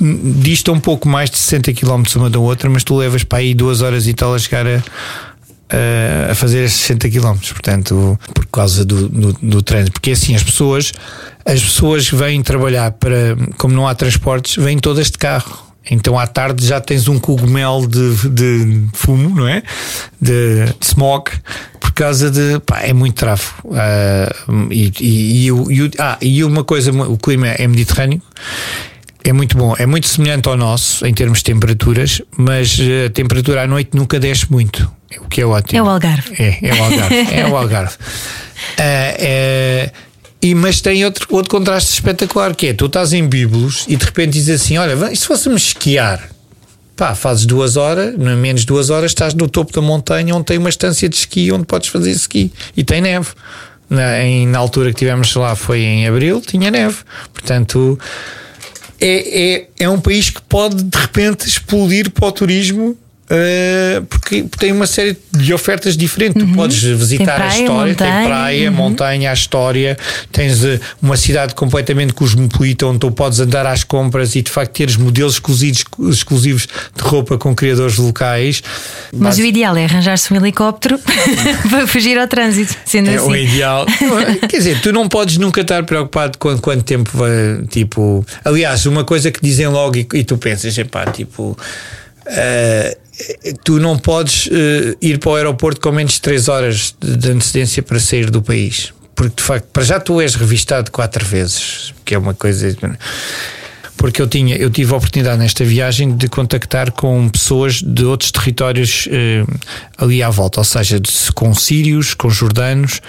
[0.00, 3.54] Dista um pouco mais de 60 km uma da outra, mas tu levas para aí
[3.54, 8.84] duas horas e tal a chegar a, a, fazer esses 60 km, portanto, por causa
[8.84, 9.92] do, do, do trânsito.
[9.92, 10.92] Porque assim, as pessoas,
[11.44, 16.26] as pessoas vêm trabalhar para, como não há transportes, vêm todas de carro então à
[16.26, 19.62] tarde já tens um cogumelo de, de fumo, não é?
[20.20, 21.30] De, smog,
[21.80, 22.58] por causa de.
[22.60, 23.68] Pá, é muito tráfego.
[23.68, 28.20] Uh, e, e, e, ah, e uma coisa: o clima é mediterrâneo.
[29.24, 33.62] É muito bom, é muito semelhante ao nosso em termos de temperaturas, mas a temperatura
[33.62, 35.80] à noite nunca desce muito, o que é ótimo.
[35.80, 36.30] É o Algarve.
[36.38, 37.34] É, é o Algarve.
[37.34, 37.94] é o Algarve.
[37.94, 39.90] Uh, é,
[40.46, 44.04] e, mas tem outro, outro contraste espetacular que é tu estás em Bíbulos e de
[44.04, 46.30] repente dizes assim: Olha, e se fôssemos esquiar?
[46.94, 50.44] Pá, fazes duas horas, não é menos duas horas, estás no topo da montanha onde
[50.44, 53.26] tem uma estância de esqui onde podes fazer esqui e tem neve.
[53.90, 56.98] Na, em, na altura que tivemos lá foi em abril, tinha neve.
[57.34, 57.98] Portanto,
[59.00, 62.96] é, é, é um país que pode de repente explodir para o turismo
[63.28, 66.40] Uh, porque tem uma série de ofertas diferentes.
[66.40, 66.52] Uhum.
[66.52, 68.76] Tu podes visitar praia, a história, montanha, tem praia, uhum.
[68.76, 69.98] montanha, a história,
[70.30, 74.72] tens uh, uma cidade completamente cosmopolita onde tu podes andar às compras e de facto
[74.72, 78.62] teres modelos exclusivos, exclusivos de roupa com criadores locais.
[79.12, 80.96] Mas o ideal é arranjar-se um helicóptero
[81.68, 83.28] para fugir ao trânsito, sendo é assim.
[83.28, 83.86] o ideal.
[84.48, 87.66] Quer dizer, tu não podes nunca estar preocupado com quanto tempo vai.
[87.68, 91.58] Tipo, aliás, uma coisa que dizem logo e, e tu pensas, epá, tipo.
[92.28, 93.05] Uh,
[93.64, 97.82] tu não podes uh, ir para o aeroporto com menos de 3 horas de antecedência
[97.82, 98.92] para sair do país.
[99.14, 102.76] Porque de facto, para já tu és revistado quatro vezes, que é uma coisa.
[103.96, 108.30] Porque eu, tinha, eu tive a oportunidade nesta viagem de contactar com pessoas de outros
[108.30, 109.58] territórios uh,
[109.96, 113.00] ali à volta, ou seja, de, com sírios, com jordanos,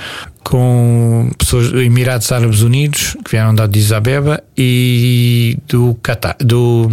[0.45, 6.89] com pessoas dos Emirados Árabes Unidos, que vieram da Addis Abeba, e do, Qatar, do,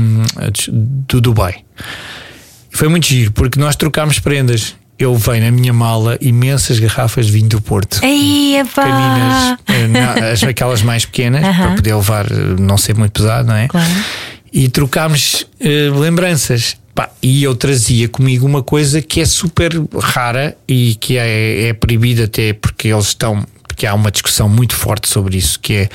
[1.07, 1.65] do Dubai.
[2.75, 4.75] Foi muito giro, porque nós trocámos prendas.
[4.99, 7.99] Eu levei na minha mala imensas garrafas de vinho do Porto.
[8.57, 9.59] Epá.
[9.67, 13.57] Caminas, eh, as- aquelas mais pequenas, para poder levar, eh, não ser muito pesado, não
[13.57, 13.67] é?
[13.69, 13.91] Claro.
[14.53, 16.77] E trocámos eh, lembranças.
[16.95, 21.73] Pá, e eu trazia comigo uma coisa que é super rara e que é, é
[21.73, 23.45] proibida até porque eles estão.
[23.67, 25.89] Porque há uma discussão muito forte sobre isso, que é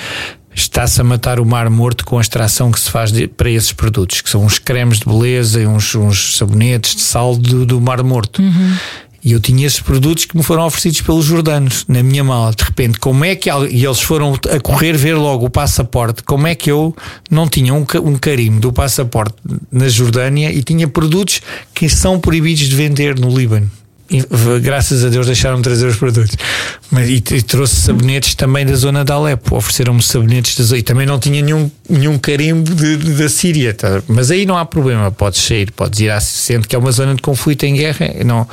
[0.53, 3.71] está-se a matar o mar morto com a extração que se faz de- para esses
[3.71, 7.79] produtos, que são uns cremes de beleza e uns, uns sabonetes de sal do, do
[7.81, 8.41] mar morto.
[9.21, 12.53] E eu tinha esses produtos que me foram oferecidos pelos jordanos na minha mala.
[12.55, 13.49] De repente, como é que.
[13.69, 16.23] E eles foram a correr ver logo o passaporte.
[16.23, 16.95] Como é que eu
[17.29, 19.35] não tinha um, um carimbo do passaporte
[19.69, 21.41] na Jordânia e tinha produtos
[21.73, 23.69] que são proibidos de vender no Líbano?
[24.61, 26.35] Graças a Deus deixaram-me trazer os produtos.
[26.91, 29.55] Mas, e, e trouxe sabonetes também da zona de Alepo.
[29.55, 30.79] Ofereceram-me sabonetes da zona.
[30.79, 33.73] E também não tinha nenhum, nenhum carimbo de- de- da Síria.
[33.73, 34.01] tá?
[34.07, 35.11] Mas aí não há problema.
[35.11, 36.19] Podes sair, podes ir à.
[36.19, 38.47] Sendo que é uma zona de conflito em guerra, não,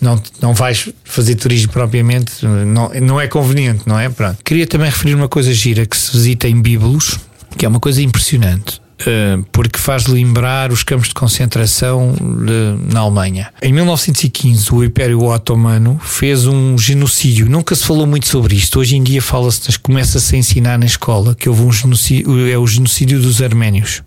[0.00, 2.32] não, não vais fazer turismo propriamente.
[2.44, 4.08] Não, não é conveniente, não é?
[4.08, 4.38] Pronto.
[4.44, 7.18] Queria também referir uma coisa gira que se visita em Bíbulos,
[7.56, 8.81] que é uma coisa impressionante.
[9.06, 13.52] Uh, porque faz lembrar os campos de concentração de- na Alemanha.
[13.60, 17.48] Em 1915, o Império Otomano fez um genocídio.
[17.50, 18.78] Nunca se falou muito sobre isto.
[18.78, 22.66] Hoje em dia fala-se, começa-se a ensinar na escola que houve um genocídio, é o
[22.66, 24.02] genocídio dos arménios.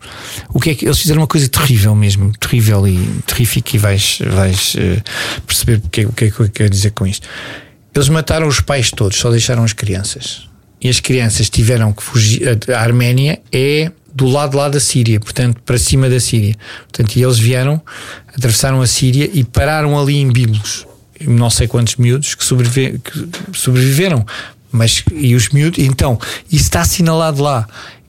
[0.50, 4.20] O que é que eles fizeram uma coisa terrível mesmo, terrível e terrífica e vais,
[4.26, 7.28] vais uh, perceber o que, é- o que é que eu quero dizer com isto.
[7.94, 10.48] Eles mataram os pais todos, só deixaram as crianças.
[10.82, 12.44] E as crianças tiveram que fugir.
[12.74, 16.56] A Arménia é do lado lá da Síria, portanto, para cima da Síria.
[16.84, 17.82] Portanto, e eles vieram,
[18.34, 20.88] atravessaram a Síria e pararam ali em Bíblos.
[21.20, 22.46] Não sei quantos miúdos que,
[23.00, 24.26] que sobreviveram.
[24.72, 26.18] Mas, e os miúdos, então,
[26.52, 27.68] isso está assinalado lá.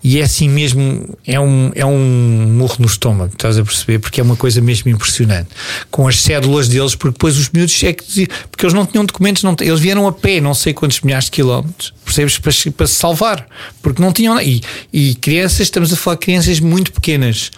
[0.09, 3.99] E é assim mesmo, é um, é um murro no estômago, estás a perceber?
[3.99, 5.49] Porque é uma coisa mesmo impressionante.
[5.91, 9.43] Com as cédulas deles, porque depois os miúdos é que porque eles não tinham documentos,
[9.43, 12.39] não, eles vieram a pé, não sei quantos milhares de quilómetros, percebes?
[12.39, 13.49] Para, para se salvar,
[13.83, 14.41] porque não tinham.
[14.41, 17.51] E, e crianças, estamos a falar de crianças muito pequenas.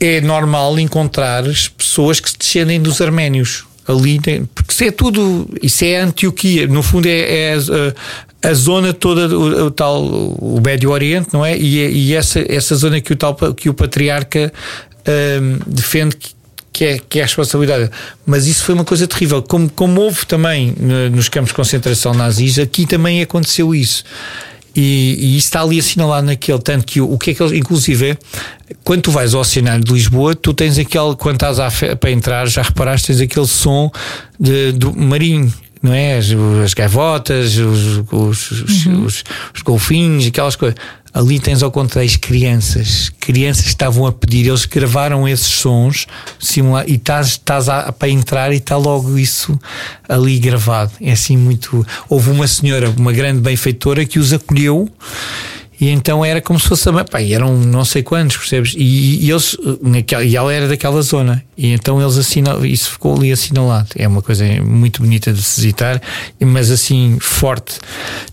[0.00, 1.44] É normal encontrar
[1.76, 6.66] pessoas que se descendem dos arménios ali, tem- porque isso é tudo, isso é Antioquia,
[6.66, 7.56] no fundo é, é
[8.42, 11.56] a, a zona toda, o, o tal, o Médio Oriente, não é?
[11.56, 14.52] E, e essa, essa zona que o, tal, que o patriarca
[15.42, 16.30] hum, defende que,
[16.72, 17.90] que é, que é a responsabilidade.
[18.24, 19.42] Mas isso foi uma coisa terrível.
[19.42, 24.04] Como, como houve também no- nos campos de concentração nazis, aqui também aconteceu isso.
[24.74, 27.52] E, e isso está ali assinalado naquele, tanto que o, o que é que eles,
[27.52, 28.16] inclusive,
[28.84, 32.46] quando tu vais ao cenário de Lisboa, tu tens aquele, quando estás fe- para entrar,
[32.48, 33.90] já reparaste, tens aquele som
[34.38, 35.52] de, do marinho.
[35.82, 36.18] Não é?
[36.18, 36.26] As,
[36.64, 40.78] as gaivotas, os, os, os, os- os golfinhos, aquelas coisas.
[41.12, 43.10] Ali tens ao contrário as crianças.
[43.18, 46.06] Crianças que estavam a pedir, eles gravaram esses sons
[46.38, 47.36] simula- e estás,
[47.98, 49.58] para entrar e está logo isso
[50.08, 50.92] ali gravado.
[51.00, 51.84] É assim muito.
[52.08, 54.88] Houve uma senhora, uma grande benfeitora, que os acolheu.
[55.80, 57.04] E então era como se fosse a mãe.
[57.04, 58.74] Pá, eram não sei quantos, percebes?
[58.76, 61.42] E, e eles, naquela, e ela era daquela zona.
[61.56, 63.88] E então eles assinam, isso ficou ali assinalado.
[63.96, 66.00] É uma coisa muito bonita de se visitar,
[66.38, 67.78] mas assim, forte.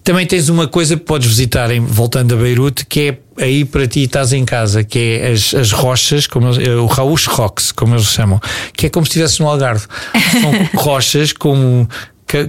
[0.03, 3.87] Também tens uma coisa que podes visitar, em, voltando a Beirute, que é aí para
[3.87, 7.71] ti estás em casa, que é as, as rochas, como eles, eh, o Rausch Rocks,
[7.71, 8.41] como eles chamam,
[8.73, 9.85] que é como se estivesse no Algarve.
[10.41, 11.87] São rochas como.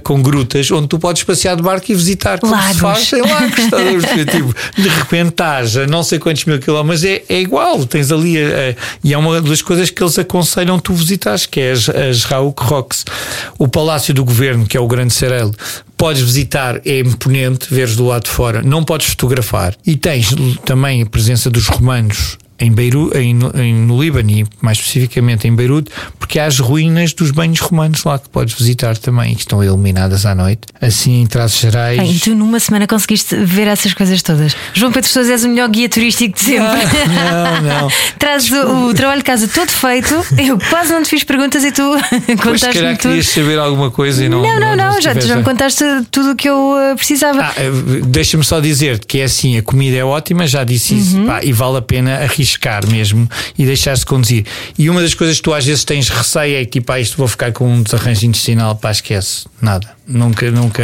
[0.03, 2.79] Com grutas onde tu podes passear de barco e visitar como se Lagos.
[2.79, 4.05] faz em lagos?
[4.29, 8.37] Tipo, de repente estás a não sei quantos mil quilómetros, é, é igual, tens ali,
[8.37, 11.87] a- a- e é uma das coisas que eles aconselham tu visitares, que é as,
[11.89, 13.05] as Rauk Rocks.
[13.57, 15.53] O Palácio do Governo, que é o Grande Cerelo,
[15.97, 19.75] podes visitar, é imponente, veres do lado de fora, não podes fotografar.
[19.85, 24.77] E tens também a presença dos romanos em Beirute, em, em- no Líbano e mais
[24.77, 29.33] especificamente em Beirute, porque há as ruínas dos banhos romanos lá que podes visitar também,
[29.35, 30.61] que estão iluminadas à noite.
[30.81, 31.97] Assim, em traços gerais.
[31.99, 34.55] Bem, e tu numa semana conseguiste ver essas coisas todas.
[34.73, 36.67] João Pedro Sousa és o melhor guia turístico de sempre.
[37.07, 37.91] Não, não.
[38.19, 40.13] Traz o, o trabalho de casa todo feito.
[40.37, 41.81] Eu quase não te fiz perguntas e tu
[42.41, 43.09] contaste-me tudo.
[43.09, 44.41] querias saber alguma coisa e não.
[44.41, 47.41] Não, não, não, já, tiveste- já me contaste tudo o que eu eh, precisava.
[47.41, 47.69] Ah, eh,
[48.05, 51.25] Deixa-me só dizer que é assim: a comida é ótima, já disse isso, Uhum.
[51.25, 52.48] pá, e vale a pena arriscar
[52.87, 54.45] mesmo e deixar-se conduzir.
[54.77, 57.27] E uma das coisas que tu às vezes tens receio é que, pá, isto vou
[57.27, 59.87] ficar com um desarranjo intestinal, pá, esquece, nada.
[60.07, 60.83] Nunca, nunca,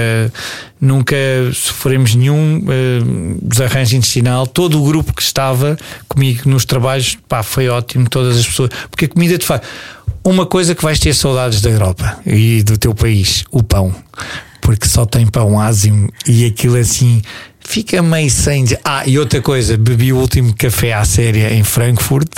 [0.79, 1.15] nunca
[1.53, 4.45] sofremos nenhum eh, desarranjo intestinal.
[4.45, 9.05] Todo o grupo que estava comigo nos trabalhos, pá, foi ótimo, todas as pessoas, porque
[9.05, 9.61] a comida te faz.
[10.23, 13.93] Uma coisa que vais ter saudades da Europa e do teu país, o pão.
[14.65, 17.21] porque só tem pão ázimo e aquilo assim
[17.67, 18.63] fica meio sem.
[18.63, 22.29] dizer- Ah, e outra coisa, bebi o último café à séria em Frankfurt.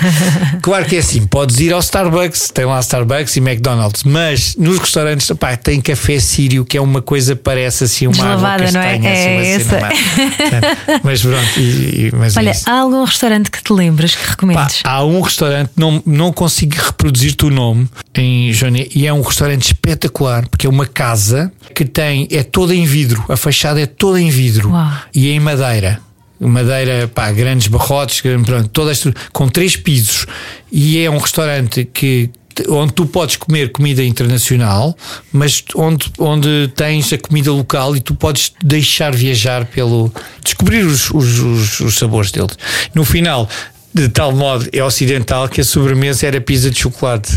[0.62, 4.78] claro que é assim, podes ir ao Starbucks, tem lá Starbucks e McDonald's, mas nos
[4.78, 8.80] restaurantes, pá, tem café sírio, que é uma coisa, parece assim, uma água Deslavada, não
[8.80, 8.98] é?
[8.98, 11.00] castanha, assim, É, uma cena essa.
[11.02, 11.60] Mas pronto, e,
[12.06, 12.68] e- mas é Olha, isso.
[12.70, 14.80] há algum restaurante que te lembres que Pá, recomendes?
[14.84, 19.66] há um restaurante, não, não consigo reproduzir-te o nome em Joné, e é um restaurante
[19.66, 24.20] espetacular, porque é uma casa que tem, é toda em vidro, a fachada é toda
[24.20, 24.92] em vidro Uau.
[25.14, 26.00] e em madeira.
[26.38, 30.26] Madeira, pá, grandes barrotes, pronto, todas, com três pisos.
[30.70, 32.30] E é um restaurante que
[32.68, 34.96] onde tu podes comer comida internacional,
[35.32, 40.12] mas onde, onde tens a comida local e tu podes deixar viajar pelo.
[40.42, 42.56] descobrir os, os, os, os sabores deles.
[42.94, 43.48] No final.
[43.96, 47.32] De tal modo é ocidental que a sobremesa era pizza de chocolate.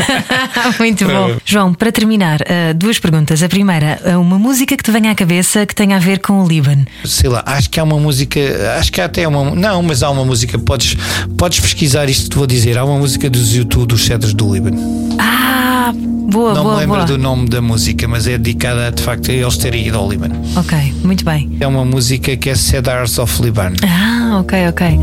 [0.78, 1.38] Muito bom.
[1.42, 3.42] João, para terminar, ah, duas perguntas.
[3.42, 6.42] A primeira, ah, uma música que te venha à cabeça que tenha a ver com
[6.42, 6.84] o Líbano.
[7.02, 8.38] sei lá, acho que há uma música,
[8.78, 10.98] acho que há até uma, não, mas há uma música, podes,
[11.38, 12.76] podes pesquisar isto que te vou dizer.
[12.76, 15.16] Há uma música dos YouTube dos Cedros do Líbano.
[15.18, 17.06] Ah, boa, não boa, me lembro boa.
[17.06, 20.34] do nome da música, mas é dedicada de facto a eles terem ido ao Líbano.
[20.56, 21.56] Ok, muito bem.
[21.58, 23.72] É uma música que é Cedars of Liban.
[23.82, 24.98] Ah, ok, ok.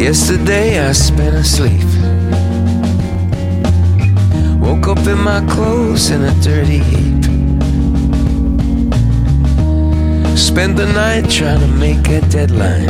[0.00, 1.84] Yesterday I spent asleep.
[4.58, 7.22] Woke up in my clothes in a dirty heap.
[10.38, 12.88] Spent the night trying to make a deadline.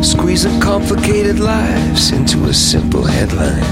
[0.00, 3.64] Squeezing complicated lives into a simple headline.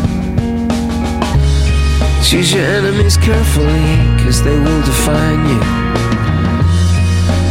[2.25, 6.02] Choose your enemies carefully, cause they will define you.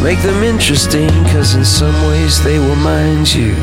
[0.03, 3.53] Make them interesting, cause in some ways they will mind you.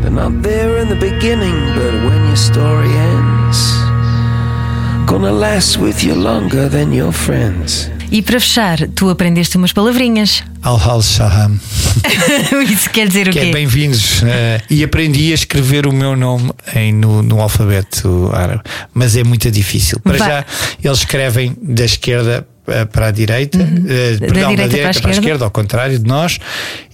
[0.00, 3.58] They're not there in the beginning, but when your story ends,
[5.06, 7.90] gonna last with you longer than your friends.
[8.12, 10.44] E para fechar, tu aprendeste umas palavrinhas.
[10.62, 11.58] Al-Hal Shaham.
[12.70, 13.46] Isso quer dizer o Que quê?
[13.46, 14.22] é bem-vindos.
[14.22, 18.62] eh, e aprendi a escrever o meu nome em, no, no alfabeto árabe.
[18.92, 19.98] Mas é muito difícil.
[20.00, 20.28] Para Vai.
[20.28, 20.44] já,
[20.84, 22.46] eles escrevem da esquerda
[22.92, 24.18] para a direita, eh, Uhum.
[24.18, 25.10] Da perdão, direita para a para a esquerda.
[25.18, 26.38] esquerda, ao contrário de nós.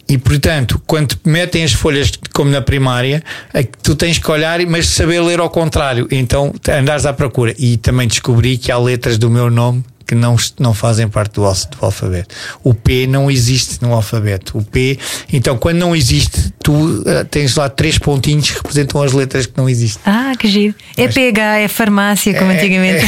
[0.09, 4.59] E portanto, quando metem as folhas como na primária, é que tu tens que olhar,
[4.67, 6.09] mas saber ler ao contrário.
[6.11, 7.55] Então andares à procura.
[7.59, 11.43] E também descobri que há letras do meu nome que não, não fazem parte do,
[11.43, 12.35] do alfabeto.
[12.65, 14.57] O P não existe no alfabeto.
[14.57, 14.99] O P,
[15.31, 19.53] então quando não existe, tu eh, tens lá três pontinhos que representam as letras que
[19.59, 20.01] não existem.
[20.07, 20.75] Ah, que giro.
[20.97, 23.05] É PH, é farmácia, como É, antigamente.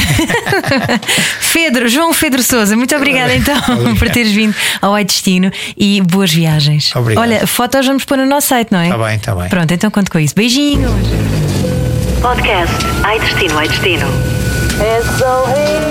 [1.41, 3.59] Fedro, João Fedro Souza, muito obrigada então
[3.97, 6.95] por teres vindo ao Ai Destino e boas viagens.
[6.95, 7.23] Obrigado.
[7.23, 8.89] Olha, fotos vamos pôr no nosso site, não é?
[8.89, 9.49] Tá bem, tá bem.
[9.49, 10.35] Pronto, então conto com isso.
[10.35, 10.91] Beijinhos.
[12.21, 14.07] Podcast Ai Destino, Ai Destino.
[14.79, 15.90] It's so